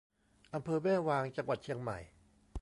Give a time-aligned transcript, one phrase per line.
[0.53, 1.97] อำเภอแม่วาง จังหวัดเชียงใหม่